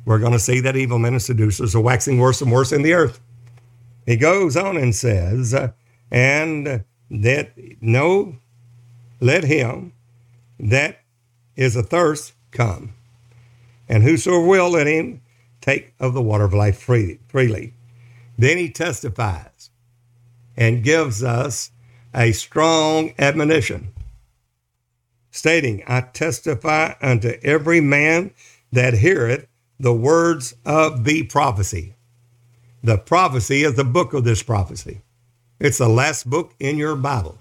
[0.06, 2.82] We're going to see that evil men and seducers are waxing worse and worse in
[2.82, 3.20] the earth.
[4.08, 5.74] He goes on and says, uh,
[6.10, 8.38] and that no,
[9.20, 9.92] let him
[10.58, 11.02] that
[11.58, 12.94] is athirst come,
[13.90, 15.22] and whosoever will, let him
[15.60, 17.74] take of the water of life freely.
[18.38, 19.72] Then he testifies
[20.56, 21.72] and gives us
[22.16, 23.92] a strong admonition,
[25.32, 28.32] stating, I testify unto every man
[28.72, 29.48] that heareth
[29.80, 31.94] the words of the prophecy.
[32.84, 35.02] The prophecy is the book of this prophecy.
[35.60, 37.40] It's the last book in your Bible.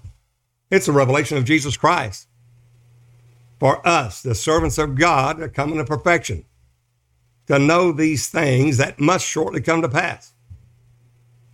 [0.71, 2.27] It's a revelation of Jesus Christ.
[3.59, 6.45] For us, the servants of God, are coming to perfection,
[7.47, 10.33] to know these things that must shortly come to pass.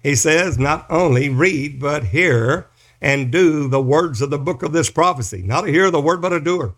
[0.01, 2.67] He says, not only read, but hear
[3.01, 5.41] and do the words of the book of this prophecy.
[5.41, 6.75] Not a hearer the word, but a doer.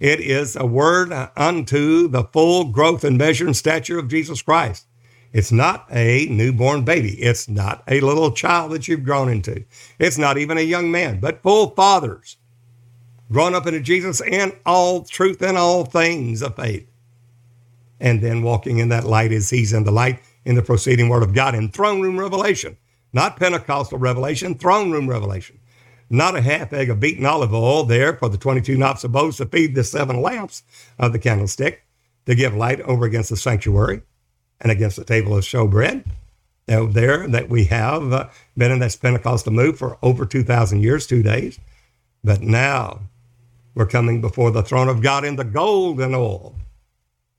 [0.00, 4.86] It is a word unto the full growth and measure and stature of Jesus Christ.
[5.32, 7.10] It's not a newborn baby.
[7.20, 9.64] It's not a little child that you've grown into.
[9.98, 12.38] It's not even a young man, but full fathers
[13.30, 16.88] grown up into Jesus and all truth and all things of faith.
[18.00, 21.22] And then walking in that light as he's in the light in the proceeding word
[21.22, 22.76] of God in throne room revelation,
[23.12, 25.58] not Pentecostal revelation, throne room revelation.
[26.10, 29.36] Not a half egg of beaten olive oil there for the 22 knops of bowls
[29.36, 30.62] to feed the seven lamps
[30.98, 31.84] of the candlestick
[32.24, 34.00] to give light over against the sanctuary
[34.60, 36.04] and against the table of showbread.
[36.66, 41.22] There that we have uh, been in this Pentecostal move for over 2,000 years, two
[41.22, 41.58] days.
[42.22, 43.00] But now
[43.74, 46.56] we're coming before the throne of God in the golden oil,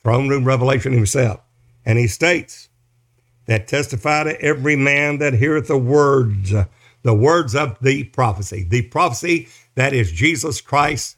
[0.02, 1.42] throne room revelation himself.
[1.86, 2.70] And he states
[3.46, 6.54] that testify to every man that heareth the words,
[7.04, 8.64] the words of the prophecy.
[8.64, 11.18] The prophecy that is Jesus Christ,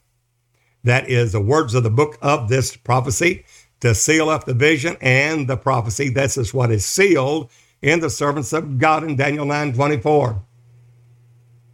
[0.84, 3.46] that is the words of the book of this prophecy
[3.82, 6.10] to seal up the vision and the prophecy.
[6.10, 10.42] This is what is sealed in the servants of God in Daniel 9 24.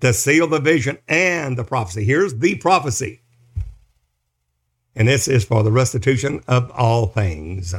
[0.01, 2.03] To seal the vision and the prophecy.
[2.03, 3.21] Here's the prophecy.
[4.95, 7.75] And this is for the restitution of all things.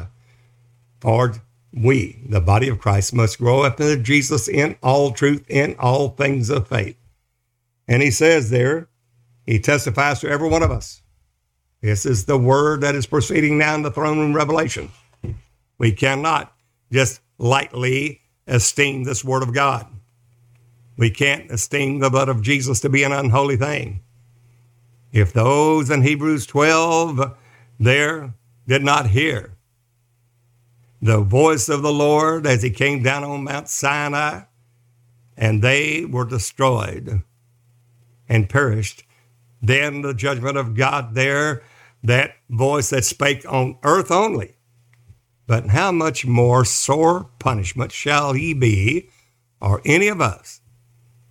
[1.00, 1.34] For
[1.72, 6.10] we, the body of Christ, must grow up into Jesus in all truth, in all
[6.10, 6.96] things of faith.
[7.86, 8.88] And he says there,
[9.46, 11.02] he testifies to every one of us
[11.80, 14.90] this is the word that is proceeding now in the throne room revelation.
[15.78, 16.52] We cannot
[16.90, 19.86] just lightly esteem this word of God.
[20.96, 24.00] We can't esteem the blood of Jesus to be an unholy thing.
[25.12, 27.36] If those in Hebrews 12
[27.78, 28.34] there
[28.66, 29.54] did not hear
[31.00, 34.42] the voice of the Lord as he came down on Mount Sinai,
[35.36, 37.22] and they were destroyed
[38.28, 39.04] and perished,
[39.60, 41.62] then the judgment of God there,
[42.02, 44.56] that voice that spake on earth only.
[45.46, 49.10] But how much more sore punishment shall he be,
[49.60, 50.60] or any of us,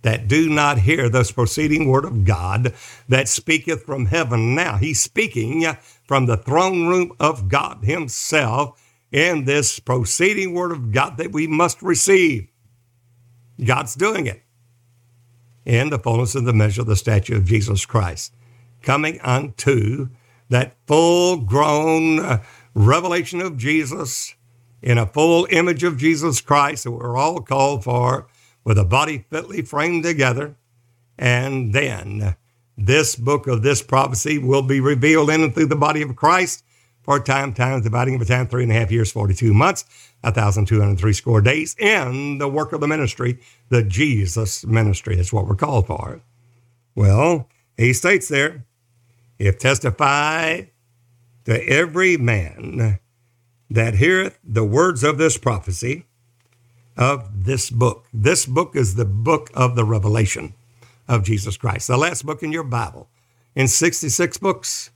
[0.02, 2.74] that do not hear this proceeding word of God
[3.08, 4.76] that speaketh from heaven now?
[4.76, 5.64] He's speaking
[6.04, 11.46] from the throne room of God Himself in this proceeding word of God that we
[11.46, 12.48] must receive.
[13.64, 14.42] God's doing it
[15.68, 18.32] in the fullness of the measure of the statue of Jesus Christ,
[18.80, 20.08] coming unto
[20.48, 22.42] that full grown uh,
[22.74, 24.34] revelation of Jesus
[24.80, 28.28] in a full image of Jesus Christ that we're all called for
[28.64, 30.56] with a body fitly framed together.
[31.18, 32.36] And then
[32.78, 36.64] this book of this prophecy will be revealed in and through the body of Christ
[37.08, 39.86] for time, times, dividing of a time, three and a half years, 42 months,
[40.20, 43.38] 1,203 score days in the work of the ministry,
[43.70, 45.16] the Jesus ministry.
[45.16, 46.20] That's what we're called for.
[46.94, 47.48] Well,
[47.78, 48.66] he states there,
[49.38, 50.64] if testify
[51.46, 52.98] to every man
[53.70, 56.04] that heareth the words of this prophecy
[56.94, 58.04] of this book.
[58.12, 60.52] This book is the book of the revelation
[61.08, 63.08] of Jesus Christ, the last book in your Bible.
[63.54, 64.90] In 66 books,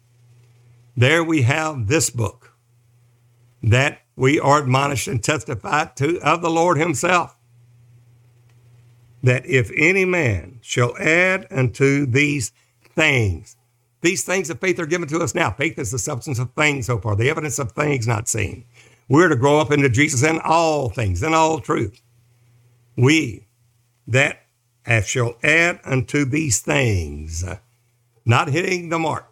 [0.97, 2.57] there we have this book
[3.63, 7.39] that we are admonished and testified to of the Lord Himself.
[9.23, 12.53] That if any man shall add unto these
[12.95, 13.57] things,
[14.01, 15.53] these things of faith are given to us now.
[15.53, 18.65] Faith is the substance of things so far, the evidence of things not seen.
[19.09, 22.03] We're to grow up into Jesus in all things, in all truth.
[22.97, 23.47] We
[24.09, 24.43] that
[25.05, 27.45] shall add unto these things,
[28.25, 29.32] not hitting the mark,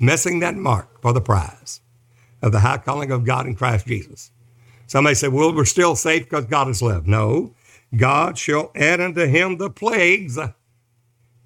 [0.00, 1.80] missing that mark for the prize
[2.42, 4.30] of the high calling of God in Christ Jesus.
[4.86, 7.06] Somebody say, well, we're still safe because God has lived.
[7.06, 7.54] No,
[7.96, 10.38] God shall add unto him the plagues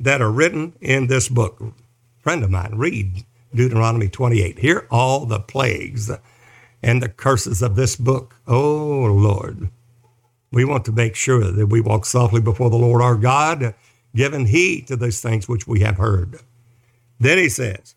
[0.01, 1.63] that are written in this book.
[2.21, 3.25] Friend of mine, read
[3.55, 4.59] Deuteronomy 28.
[4.59, 6.11] Hear all the plagues
[6.83, 8.37] and the curses of this book.
[8.47, 9.71] Oh, Lord.
[10.53, 13.75] We want to make sure that we walk softly before the Lord our God,
[14.15, 16.39] giving heed to those things which we have heard.
[17.19, 17.94] Then he says,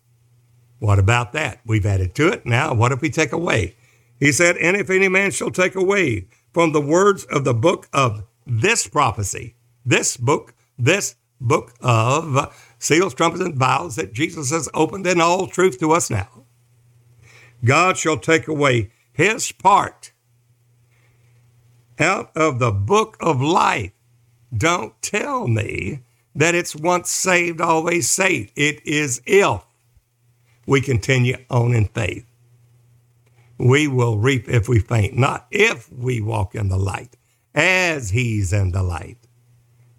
[0.78, 1.60] What about that?
[1.66, 2.46] We've added to it.
[2.46, 3.74] Now, what if we take away?
[4.18, 7.88] He said, And if any man shall take away from the words of the book
[7.92, 9.54] of this prophecy,
[9.84, 15.46] this book, this book of seals, trumpets, and vials that Jesus has opened in all
[15.46, 16.44] truth to us now.
[17.64, 20.12] God shall take away his part
[21.98, 23.92] out of the book of life.
[24.56, 26.00] Don't tell me
[26.34, 28.52] that it's once saved, always saved.
[28.54, 29.67] It is if
[30.68, 32.26] we continue on in faith.
[33.56, 37.16] We will reap if we faint, not if we walk in the light,
[37.54, 39.16] as he's in the light.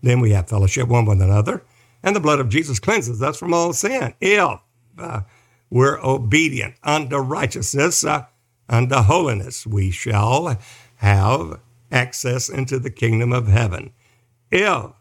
[0.04, 1.66] Then we have fellowship one with another,
[2.04, 4.14] and the blood of Jesus cleanses us from all sin.
[4.22, 4.60] If
[5.00, 5.22] uh,
[5.72, 8.28] we're obedient unto righteousness, uh,
[8.70, 10.56] unto holiness, we shall
[10.98, 11.60] have
[11.92, 13.92] access into the kingdom of heaven.
[14.52, 14.92] If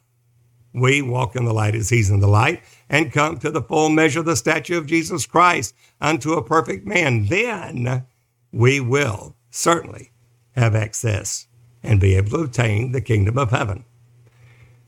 [0.72, 3.88] we walk in the light as he's in the light and come to the full
[3.88, 8.06] measure of the stature of Jesus Christ unto a perfect man, then
[8.52, 10.12] we will certainly
[10.52, 11.46] have access
[11.82, 13.84] and be able to obtain the kingdom of heaven.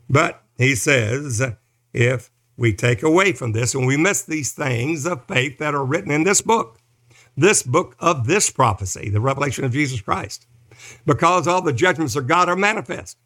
[0.09, 1.41] But he says,
[1.93, 5.85] if we take away from this and we miss these things of faith that are
[5.85, 6.79] written in this book,
[7.35, 10.47] this book of this prophecy, the revelation of Jesus Christ,
[11.05, 13.17] because all the judgments of God are manifest.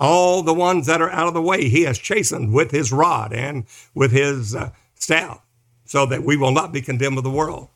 [0.00, 3.34] All the ones that are out of the way, he has chastened with his rod
[3.34, 5.42] and with his uh, staff,
[5.84, 7.68] so that we will not be condemned of the world.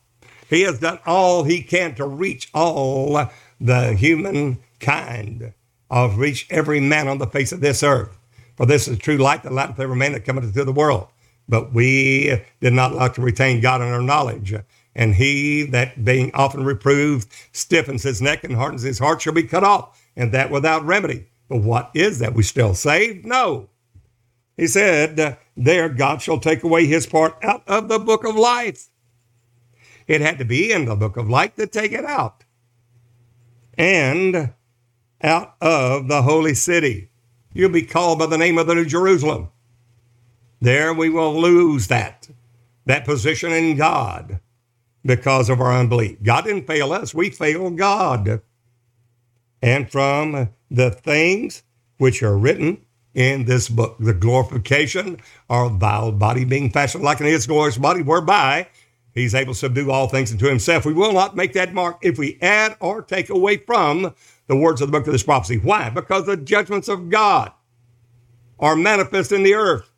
[0.49, 3.29] He has done all he can to reach all
[3.61, 5.53] the human kind
[5.89, 8.17] of reach every man on the face of this earth.
[8.55, 11.07] For this is true light, the light of every man that cometh into the world.
[11.47, 14.53] But we did not like to retain God in our knowledge.
[14.95, 19.43] And he that being often reproved stiffens his neck and hardens his heart shall be
[19.43, 21.25] cut off, and that without remedy.
[21.47, 22.33] But what is that?
[22.33, 23.25] We still saved?
[23.25, 23.69] No.
[24.57, 28.89] He said, There God shall take away his part out of the book of life.
[30.07, 32.43] It had to be in the book of life to take it out.
[33.77, 34.53] And
[35.21, 37.09] out of the holy city.
[37.53, 39.49] You'll be called by the name of the New Jerusalem.
[40.61, 42.29] There we will lose that,
[42.85, 44.39] that position in God
[45.03, 46.21] because of our unbelief.
[46.21, 48.41] God didn't fail us, we failed God.
[49.61, 51.63] And from the things
[51.97, 57.25] which are written in this book, the glorification, our vile body being fashioned like an
[57.25, 58.67] his glorious body, whereby
[59.13, 60.85] he's able to subdue all things unto himself.
[60.85, 64.13] We will not make that mark if we add or take away from
[64.47, 65.57] the words of the book of this prophecy.
[65.57, 65.89] Why?
[65.89, 67.51] Because the judgments of God
[68.59, 69.89] are manifest in the earth.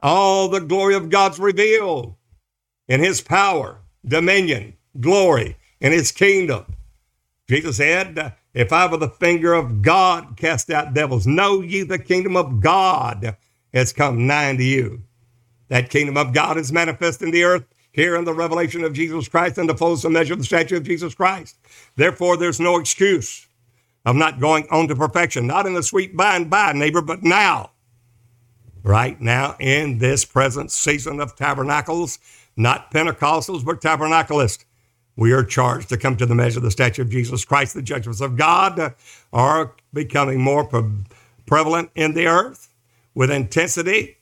[0.00, 2.14] All the glory of God's revealed
[2.88, 6.64] in his power dominion, glory, and his kingdom.
[7.48, 11.98] Jesus said, If I with the finger of God cast out devils, know ye the
[11.98, 13.36] kingdom of God
[13.72, 15.02] has come nigh unto you.
[15.68, 19.28] That kingdom of God is manifest in the earth here in the revelation of Jesus
[19.28, 21.56] Christ and the fullest measure of the stature of Jesus Christ.
[21.96, 23.46] Therefore, there's no excuse
[24.04, 27.22] of not going on to perfection, not in the sweet by and by, neighbor, but
[27.22, 27.70] now.
[28.82, 32.18] Right now, in this present season of tabernacles,
[32.56, 34.64] not Pentecostals, but Tabernacleists.
[35.16, 37.74] We are charged to come to the measure of the stature of Jesus Christ.
[37.74, 38.94] The judgments of God
[39.32, 41.04] are becoming more pre-
[41.46, 42.72] prevalent in the earth
[43.14, 44.16] with intensity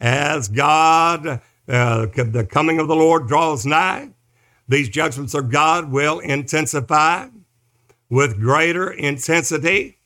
[0.00, 4.10] as God, uh, the coming of the Lord draws nigh.
[4.68, 7.28] These judgments of God will intensify
[8.08, 9.98] with greater intensity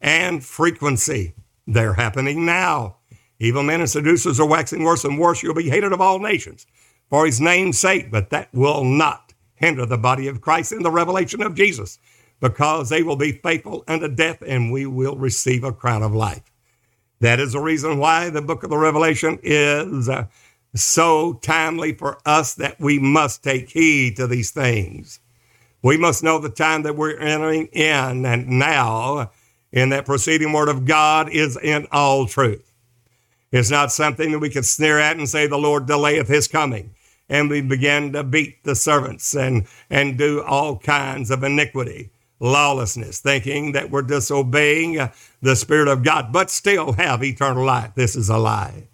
[0.00, 1.34] and frequency.
[1.66, 2.96] They're happening now.
[3.38, 5.42] Evil men and seducers are waxing worse and worse.
[5.42, 6.66] You'll be hated of all nations
[7.08, 9.27] for his name's sake, but that will not
[9.58, 11.98] hinder the body of Christ in the revelation of Jesus,
[12.40, 16.42] because they will be faithful unto death and we will receive a crown of life.
[17.20, 20.26] That is the reason why the book of the Revelation is uh,
[20.74, 25.20] so timely for us that we must take heed to these things.
[25.82, 29.30] We must know the time that we're entering in, and now
[29.72, 32.72] in that proceeding word of God is in all truth.
[33.50, 36.94] It's not something that we can sneer at and say, The Lord delayeth his coming.
[37.28, 42.10] And we begin to beat the servants and, and do all kinds of iniquity,
[42.40, 45.08] lawlessness, thinking that we're disobeying
[45.42, 47.92] the Spirit of God, but still have eternal life.
[47.94, 48.88] This is a lie.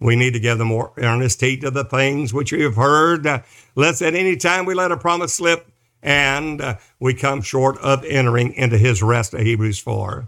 [0.00, 3.26] We need to give the more earnest heed to the things which we have heard,
[3.26, 3.42] uh,
[3.74, 5.70] lest at any time we let a promise slip
[6.02, 10.26] and uh, we come short of entering into his rest of Hebrews 4.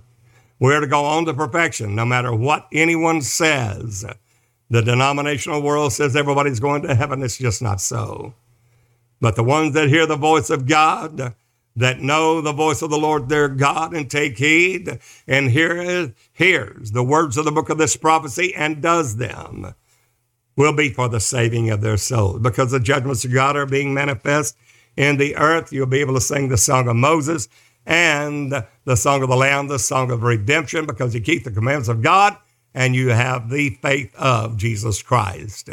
[0.59, 4.05] We're to go on to perfection no matter what anyone says.
[4.73, 7.23] The denominational world says everybody's going to heaven.
[7.23, 8.33] It's just not so.
[9.21, 11.35] But the ones that hear the voice of God,
[11.77, 14.99] that know the voice of the Lord their God and take heed
[15.29, 19.75] and hear, hears the words of the book of this prophecy and does them
[20.57, 22.41] will be for the saving of their souls.
[22.41, 24.57] Because the judgments of God are being manifest
[24.97, 27.47] in the earth, you'll be able to sing the song of Moses
[27.85, 31.91] and the song of the Lamb, the song of redemption, because you keep the commandments
[31.91, 32.39] of God
[32.75, 35.69] and you have the faith of Jesus Christ.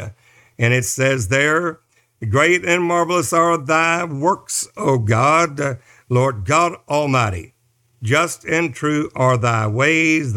[0.58, 1.80] And it says there,
[2.28, 5.78] Great and marvelous are thy works, O God,
[6.10, 7.54] Lord God Almighty.
[8.02, 10.36] Just and true are thy ways,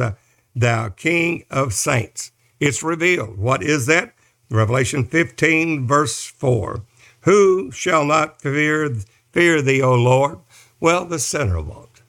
[0.56, 2.32] thou King of saints.
[2.60, 3.38] It's revealed.
[3.38, 4.14] What is that?
[4.50, 6.84] Revelation 15, verse 4.
[7.22, 8.96] Who shall not fear,
[9.32, 10.40] fear thee, O Lord?
[10.80, 12.02] Well, the sinner won't.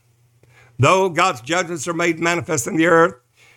[0.78, 3.14] Though God's judgments are made manifest in the earth,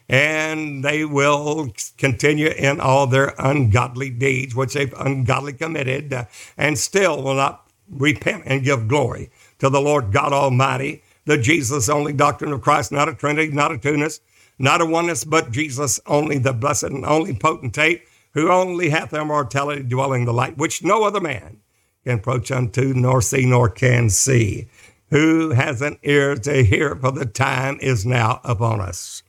[0.09, 6.25] and they will continue in all their ungodly deeds, which they've ungodly committed, uh,
[6.57, 9.29] and still will not repent and give glory
[9.59, 13.71] to the Lord God Almighty, the Jesus only doctrine of Christ, not a Trinity, not
[13.71, 14.21] a Tunus,
[14.59, 18.03] not a oneness, but Jesus only, the blessed and only potentate,
[18.33, 21.57] who only hath immortality dwelling the light, which no other man
[22.03, 24.67] can approach unto, nor see, nor can see.
[25.09, 29.23] Who has an ear to hear, for the time is now upon us.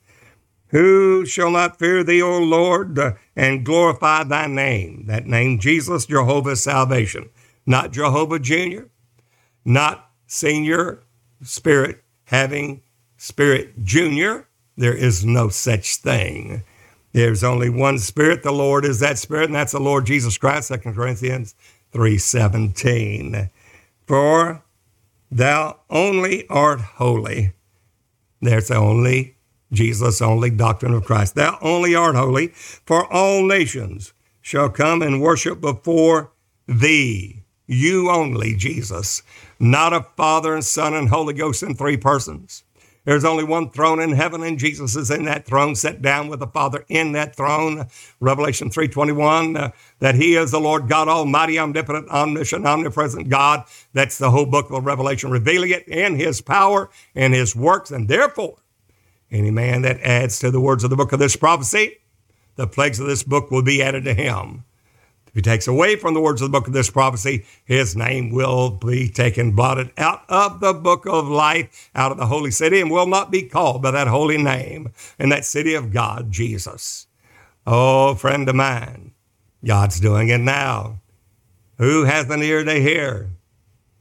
[0.69, 2.99] Who shall not fear thee, O Lord,
[3.35, 5.05] and glorify thy name?
[5.07, 7.29] That name, Jesus, Jehovah's salvation.
[7.65, 8.83] Not Jehovah Jr.,
[9.65, 11.03] not Senior
[11.43, 12.81] Spirit having
[13.17, 14.47] Spirit Junior.
[14.77, 16.63] There is no such thing.
[17.13, 18.43] There's only one Spirit.
[18.43, 21.55] The Lord is that Spirit, and that's the Lord Jesus Christ, 2 Corinthians
[21.93, 23.49] 3.17.
[24.05, 24.63] For
[25.31, 27.53] thou only art holy.
[28.41, 29.35] There's the only
[29.71, 31.35] Jesus only doctrine of Christ.
[31.35, 36.31] Thou only art holy, for all nations shall come and worship before
[36.67, 37.43] thee.
[37.67, 39.21] You only, Jesus,
[39.59, 42.63] not a Father and Son and Holy Ghost in three persons.
[43.05, 46.39] There's only one throne in heaven, and Jesus is in that throne, set down with
[46.39, 47.87] the Father in that throne.
[48.19, 53.63] Revelation 3:21, uh, that He is the Lord God Almighty, omnipotent, omniscient, omnipresent God.
[53.93, 58.07] That's the whole book of Revelation, revealing it in His power and His works, and
[58.07, 58.57] therefore
[59.31, 61.97] any man that adds to the words of the book of this prophecy,
[62.55, 64.63] the plagues of this book will be added to him.
[65.27, 68.31] If he takes away from the words of the book of this prophecy, his name
[68.31, 72.81] will be taken, blotted out of the book of life, out of the holy city,
[72.81, 77.05] and will not be called by that holy name in that city of God, Jesus.
[77.67, 79.13] Oh, friend of mine,
[79.63, 80.99] God's doing it now.
[81.77, 83.29] Who has an ear to hear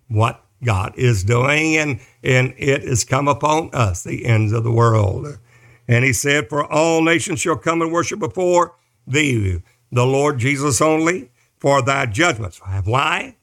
[0.09, 4.73] what God is doing, and, and it has come upon us, the ends of the
[4.73, 5.39] world.
[5.87, 8.75] And he said, For all nations shall come and worship before
[9.07, 12.61] thee, the Lord Jesus only, for thy judgments.
[12.85, 13.37] Why?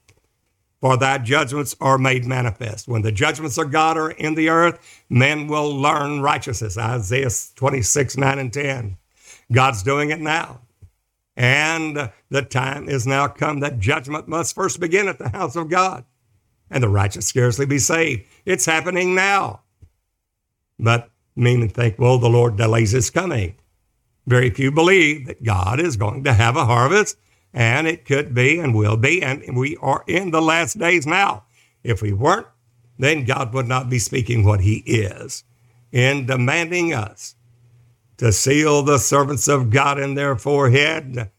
[0.80, 2.86] For thy judgments are made manifest.
[2.86, 6.76] When the judgments of God are in the earth, men will learn righteousness.
[6.76, 8.98] Isaiah 26, 9 and 10.
[9.50, 10.60] God's doing it now.
[11.34, 15.68] And the time is now come that judgment must first begin at the house of
[15.68, 16.04] God
[16.70, 18.24] and the righteous scarcely be saved.
[18.44, 19.62] It's happening now.
[20.78, 23.56] But many think, well, the Lord delays his coming.
[24.26, 27.16] Very few believe that God is going to have a harvest,
[27.54, 31.44] and it could be and will be, and we are in the last days now.
[31.84, 32.48] If we weren't,
[32.98, 35.44] then God would not be speaking what he is
[35.92, 37.36] in demanding us
[38.16, 41.30] to seal the servants of God in their forehead.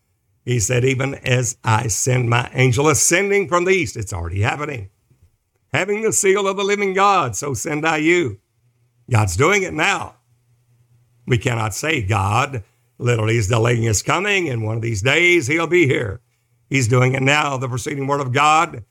[0.46, 4.90] He said, even as I send my angel ascending from the east, it's already happening
[5.78, 8.40] having the seal of the living God, so send I you.
[9.10, 10.16] God's doing it now.
[11.28, 12.64] We cannot say God
[12.98, 16.20] literally is delaying his coming, and one of these days he'll be here.
[16.68, 17.58] He's doing it now.
[17.58, 18.84] The preceding word of God,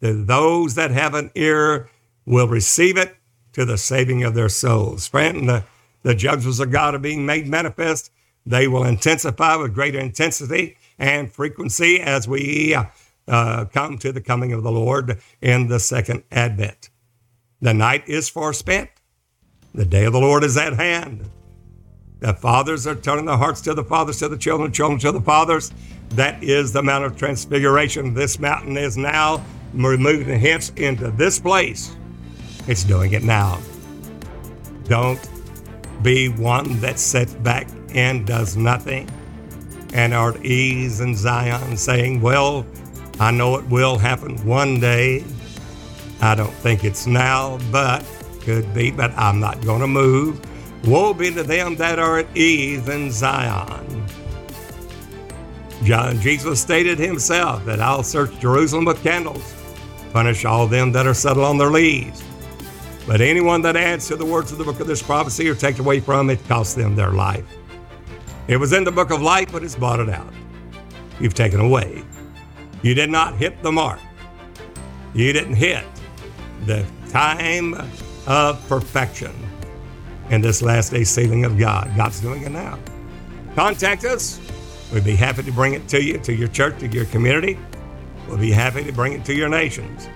[0.00, 1.88] that those that have an ear
[2.26, 3.16] will receive it
[3.54, 5.06] to the saving of their souls.
[5.06, 5.64] Friend, the,
[6.02, 8.10] the judgments of God are being made manifest.
[8.44, 12.84] They will intensify with greater intensity and frequency as we uh,
[13.28, 16.90] uh, come to the coming of the Lord in the second advent.
[17.60, 18.88] The night is forspent.
[19.74, 21.30] The day of the Lord is at hand.
[22.20, 25.20] The fathers are turning their hearts to the fathers, to the children, children to the
[25.20, 25.72] fathers.
[26.10, 28.14] That is the Mount of Transfiguration.
[28.14, 31.94] This mountain is now removing hence into this place.
[32.66, 33.60] It's doing it now.
[34.84, 35.20] Don't
[36.02, 39.08] be one that sits back and does nothing
[39.92, 42.66] and are at ease in Zion, saying, Well,
[43.20, 45.24] I know it will happen one day.
[46.20, 48.04] I don't think it's now, but
[48.40, 50.40] could be, but I'm not going to move.
[50.86, 54.04] Woe be to them that are at ease in Zion.
[55.82, 59.54] John, Jesus stated himself that I'll search Jerusalem with candles,
[60.12, 62.22] punish all them that are settled on their leads.
[63.06, 65.78] But anyone that adds to the words of the book of this prophecy or takes
[65.78, 67.44] away from it costs them their life.
[68.48, 70.32] It was in the book of life, but it's blotted out.
[71.20, 72.02] You've taken away.
[72.84, 73.98] You did not hit the mark.
[75.14, 75.86] You didn't hit
[76.66, 77.74] the time
[78.26, 79.32] of perfection
[80.28, 81.90] in this last day sealing of God.
[81.96, 82.78] God's doing it now.
[83.54, 84.38] Contact us.
[84.92, 87.58] We'd be happy to bring it to you, to your church, to your community.
[88.28, 90.06] We'll be happy to bring it to your nations,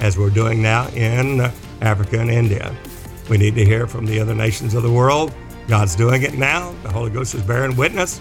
[0.00, 1.50] as we're doing now in
[1.80, 2.76] Africa and India.
[3.30, 5.32] We need to hear from the other nations of the world.
[5.66, 6.74] God's doing it now.
[6.82, 8.20] The Holy Ghost is bearing witness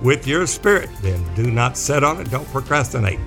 [0.00, 0.90] with your spirit.
[1.02, 2.30] Then do not sit on it.
[2.30, 3.18] Don't procrastinate.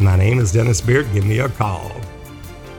[0.00, 1.12] My name is Dennis Beard.
[1.12, 1.92] Give me a call.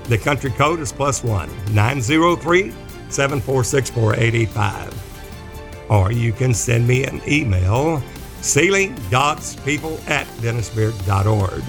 [0.05, 2.71] The country code is plus one 903
[3.09, 5.87] 746 4885.
[5.91, 8.01] Or you can send me an email,
[8.41, 11.63] sealing God's people at dennisbeard.org.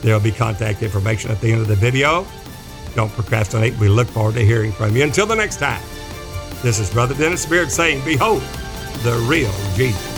[0.00, 2.24] There'll be contact information at the end of the video.
[2.94, 3.76] Don't procrastinate.
[3.78, 5.02] We look forward to hearing from you.
[5.02, 5.82] Until the next time,
[6.62, 8.42] this is Brother Dennis Beard saying, Behold,
[9.02, 10.11] the real Jesus.